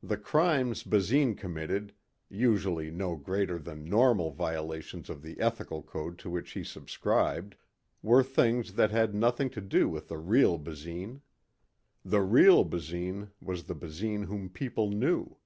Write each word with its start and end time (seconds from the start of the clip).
The 0.00 0.16
crimes 0.16 0.84
Basine 0.84 1.34
committed 1.34 1.92
usually 2.28 2.88
no 2.92 3.16
greater 3.16 3.58
than 3.58 3.84
normal 3.84 4.30
violations 4.30 5.10
of 5.10 5.22
the 5.22 5.40
ethical 5.40 5.82
code 5.82 6.20
to 6.20 6.30
which 6.30 6.52
he 6.52 6.62
subscribed 6.62 7.56
were 8.00 8.22
things 8.22 8.74
that 8.74 8.92
had 8.92 9.12
nothing 9.12 9.50
to 9.50 9.60
do 9.60 9.88
with 9.88 10.06
the 10.06 10.18
real 10.18 10.56
Basine. 10.56 11.22
The 12.04 12.20
real 12.22 12.62
Basine 12.64 13.32
was 13.40 13.64
the 13.64 13.74
Basine 13.74 14.26
whom 14.26 14.50
people 14.50 14.88
knew. 14.92 15.36